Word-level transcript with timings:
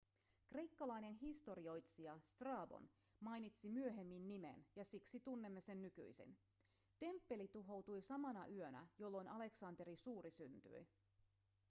kreikkalainen 0.49 1.13
historioitsija 1.13 2.19
strabon 2.19 2.89
mainitsi 3.19 3.69
myöhemmin 3.69 4.27
nimen 4.27 4.65
ja 4.75 4.85
siksi 4.85 5.19
tunnemme 5.19 5.61
sen 5.61 5.81
nykyisin 5.81 6.37
temppeli 6.99 7.47
tuhoutui 7.47 8.01
samana 8.01 8.47
yönä 8.47 8.87
jolloin 8.97 9.27
aleksanteri 9.29 9.95
suuri 9.95 10.31
syntyi 10.31 10.87